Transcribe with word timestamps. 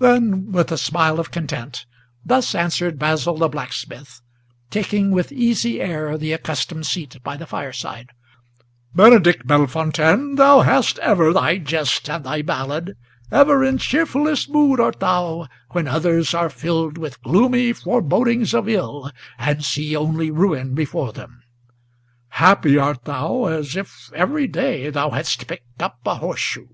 Then, 0.00 0.50
with 0.50 0.72
a 0.72 0.76
smile 0.76 1.20
of 1.20 1.30
content, 1.30 1.86
thus 2.24 2.56
answered 2.56 2.98
Basil 2.98 3.36
the 3.36 3.46
blacksmith, 3.46 4.20
Taking 4.68 5.12
with 5.12 5.30
easy 5.30 5.80
air 5.80 6.18
the 6.18 6.32
accustomed 6.32 6.86
seat 6.86 7.18
by 7.22 7.36
the 7.36 7.46
fireside: 7.46 8.08
"Benedict 8.96 9.46
Bellefontaine, 9.46 10.34
thou 10.34 10.62
hast 10.62 10.98
ever 10.98 11.32
thy 11.32 11.58
jest 11.58 12.10
and 12.10 12.24
thy 12.24 12.42
ballad! 12.42 12.96
Ever 13.30 13.62
in 13.62 13.78
cheerfullest 13.78 14.48
mood 14.50 14.80
art 14.80 14.98
thou, 14.98 15.46
when 15.70 15.86
others 15.86 16.34
are 16.34 16.50
filled 16.50 16.98
with 16.98 17.22
Gloomy 17.22 17.72
forebodings 17.72 18.52
of 18.52 18.68
ill, 18.68 19.12
and 19.38 19.64
see 19.64 19.94
only 19.94 20.32
ruin 20.32 20.74
before 20.74 21.12
them. 21.12 21.44
Happy 22.30 22.76
art 22.76 23.04
thou, 23.04 23.44
as 23.44 23.76
if 23.76 24.10
every 24.14 24.48
day 24.48 24.90
thou 24.90 25.10
hadst 25.10 25.46
picked 25.46 25.80
up 25.80 26.00
a 26.06 26.16
horseshoe." 26.16 26.66